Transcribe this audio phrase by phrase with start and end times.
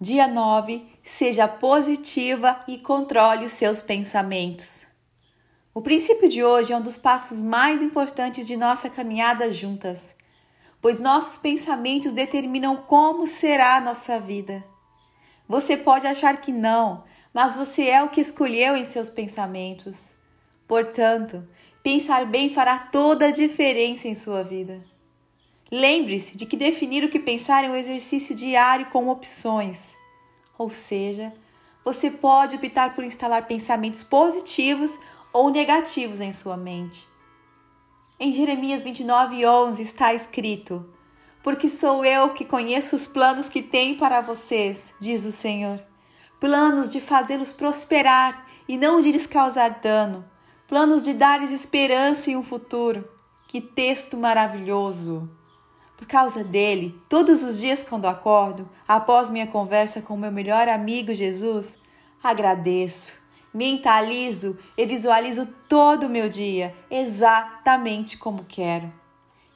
[0.00, 0.86] Dia 9.
[1.02, 4.86] Seja positiva e controle os seus pensamentos.
[5.74, 10.14] O princípio de hoje é um dos passos mais importantes de nossa caminhada juntas,
[10.80, 14.62] pois nossos pensamentos determinam como será a nossa vida.
[15.48, 17.02] Você pode achar que não,
[17.34, 20.14] mas você é o que escolheu em seus pensamentos.
[20.68, 21.44] Portanto,
[21.82, 24.80] pensar bem fará toda a diferença em sua vida.
[25.70, 29.94] Lembre-se de que definir o que pensar é um exercício diário com opções.
[30.56, 31.32] Ou seja,
[31.84, 34.98] você pode optar por instalar pensamentos positivos
[35.32, 37.06] ou negativos em sua mente.
[38.18, 40.88] Em Jeremias 29:11 está escrito:
[41.42, 45.80] Porque sou eu que conheço os planos que tenho para vocês, diz o Senhor.
[46.40, 50.24] Planos de fazê-los prosperar e não de lhes causar dano.
[50.66, 53.06] Planos de dar-lhes esperança e um futuro.
[53.46, 55.37] Que texto maravilhoso!
[55.98, 61.12] Por causa dele, todos os dias quando acordo, após minha conversa com meu melhor amigo
[61.12, 61.76] Jesus,
[62.22, 63.20] agradeço,
[63.52, 68.92] mentalizo e visualizo todo o meu dia exatamente como quero.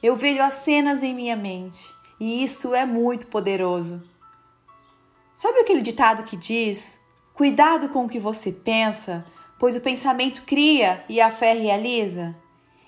[0.03, 4.03] Eu vejo as cenas em minha mente e isso é muito poderoso.
[5.33, 6.99] Sabe aquele ditado que diz:
[7.33, 9.25] Cuidado com o que você pensa,
[9.57, 12.35] pois o pensamento cria e a fé realiza?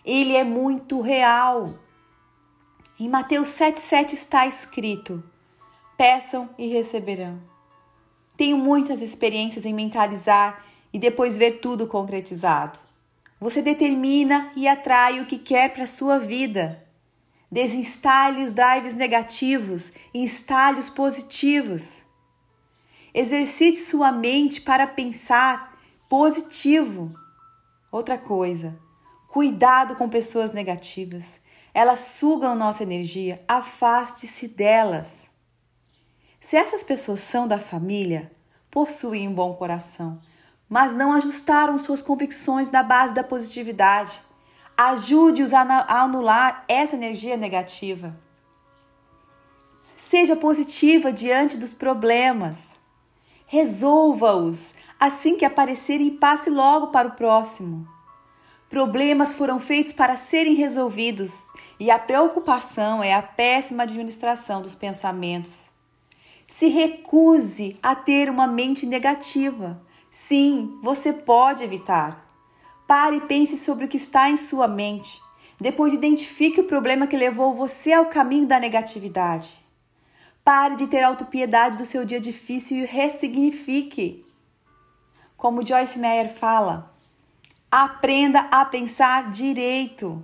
[0.04, 1.85] Ele é muito real.
[2.98, 5.22] Em Mateus 7,7 está escrito:
[5.98, 7.42] Peçam e receberão.
[8.38, 12.80] Tenho muitas experiências em mentalizar e depois ver tudo concretizado.
[13.38, 16.88] Você determina e atrai o que quer para a sua vida.
[17.52, 22.02] Desinstale os drives negativos e instale os positivos.
[23.14, 27.14] Exercite sua mente para pensar positivo.
[27.92, 28.80] Outra coisa,
[29.28, 31.44] cuidado com pessoas negativas
[31.76, 35.30] elas sugam nossa energia, afaste-se delas.
[36.40, 38.32] Se essas pessoas são da família,
[38.72, 40.22] possuem um bom coração,
[40.70, 44.22] mas não ajustaram suas convicções na base da positividade,
[44.78, 48.16] ajude-os a anular essa energia negativa.
[49.98, 52.80] Seja positiva diante dos problemas.
[53.46, 57.95] Resolva-os assim que aparecerem e passe logo para o próximo.
[58.70, 61.50] Problemas foram feitos para serem resolvidos
[61.80, 65.68] e a preocupação é a péssima administração dos pensamentos.
[66.48, 69.80] Se recuse a ter uma mente negativa.
[70.10, 72.26] Sim, você pode evitar.
[72.88, 75.22] Pare e pense sobre o que está em sua mente.
[75.60, 79.54] Depois identifique o problema que levou você ao caminho da negatividade.
[80.44, 84.26] Pare de ter autopiedade do seu dia difícil e ressignifique.
[85.38, 86.95] Como Joyce Meyer fala,
[87.72, 90.24] aprenda a pensar direito.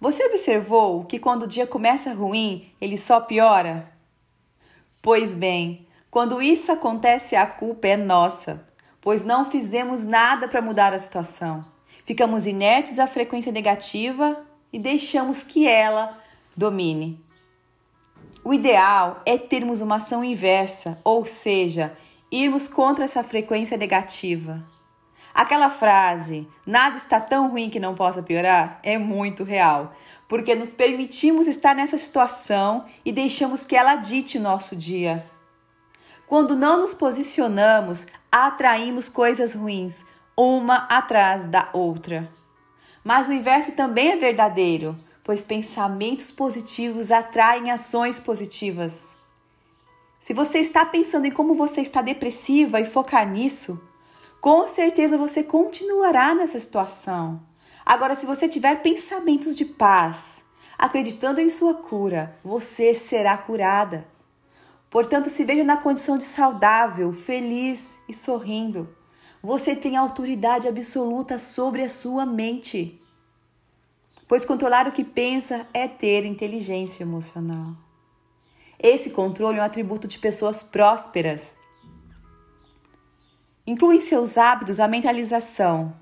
[0.00, 3.92] Você observou que quando o dia começa ruim, ele só piora?
[5.02, 8.66] Pois bem, quando isso acontece, a culpa é nossa,
[9.00, 11.64] pois não fizemos nada para mudar a situação.
[12.04, 16.18] Ficamos inertes à frequência negativa e deixamos que ela
[16.56, 17.22] domine.
[18.44, 21.96] O ideal é termos uma ação inversa, ou seja,
[22.30, 24.64] irmos contra essa frequência negativa.
[25.38, 29.92] Aquela frase, nada está tão ruim que não possa piorar, é muito real,
[30.26, 35.24] porque nos permitimos estar nessa situação e deixamos que ela dite nosso dia.
[36.26, 40.04] Quando não nos posicionamos, atraímos coisas ruins,
[40.36, 42.28] uma atrás da outra.
[43.04, 49.14] Mas o inverso também é verdadeiro, pois pensamentos positivos atraem ações positivas.
[50.18, 53.80] Se você está pensando em como você está depressiva e focar nisso,
[54.40, 57.42] com certeza você continuará nessa situação.
[57.84, 60.44] Agora, se você tiver pensamentos de paz,
[60.78, 64.06] acreditando em sua cura, você será curada.
[64.88, 68.88] Portanto, se veja na condição de saudável, feliz e sorrindo.
[69.42, 73.00] Você tem autoridade absoluta sobre a sua mente.
[74.26, 77.74] Pois controlar o que pensa é ter inteligência emocional.
[78.78, 81.57] Esse controle é um atributo de pessoas prósperas
[83.68, 85.94] Inclui em seus hábitos a mentalização.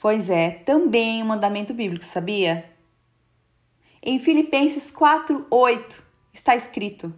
[0.00, 2.64] Pois é, também um mandamento bíblico, sabia?
[4.02, 6.02] Em Filipenses 4:8
[6.32, 7.12] está escrito: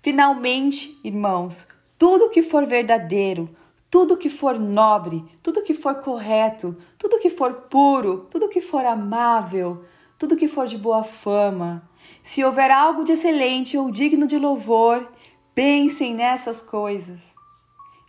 [0.00, 1.66] Finalmente, irmãos,
[1.98, 3.50] tudo que for verdadeiro,
[3.90, 8.86] tudo que for nobre, tudo que for correto, tudo que for puro, tudo que for
[8.86, 9.84] amável,
[10.16, 11.90] tudo que for de boa fama,
[12.22, 15.10] se houver algo de excelente ou digno de louvor,
[15.56, 17.41] pensem nessas coisas.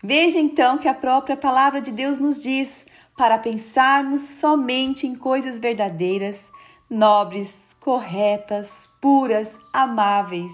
[0.05, 2.85] Veja então que a própria palavra de Deus nos diz
[3.15, 6.51] para pensarmos somente em coisas verdadeiras,
[6.89, 10.51] nobres, corretas, puras, amáveis,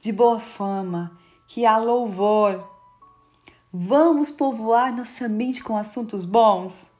[0.00, 1.12] de boa fama,
[1.46, 2.66] que há louvor.
[3.70, 6.90] Vamos povoar nossa mente com assuntos bons?